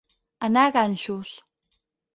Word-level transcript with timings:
Anar 0.47 0.63
a 0.69 0.73
ganxos. 0.79 1.31